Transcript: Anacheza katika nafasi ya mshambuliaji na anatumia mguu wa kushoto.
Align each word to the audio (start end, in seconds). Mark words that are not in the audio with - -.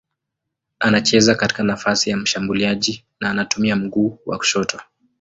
Anacheza 0.79 1.35
katika 1.35 1.63
nafasi 1.63 2.09
ya 2.09 2.17
mshambuliaji 2.17 3.05
na 3.19 3.29
anatumia 3.29 3.75
mguu 3.75 4.19
wa 4.25 4.37
kushoto. 4.37 4.79